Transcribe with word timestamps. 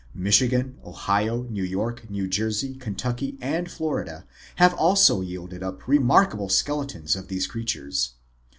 Michigan, 0.15 0.79
Ohio, 0.83 1.43
New 1.43 1.61
York, 1.63 2.09
New 2.09 2.27
Jersey, 2.27 2.73
Kentucky, 2.73 3.37
and 3.39 3.69
Florida 3.69 4.25
have 4.55 4.73
also 4.73 5.21
yielded 5.21 5.61
up 5.61 5.87
remarkable 5.87 6.47
skele 6.49 6.87
tons 6.87 7.15
of 7.15 7.27
these 7.27 7.45
creatures. 7.45 8.15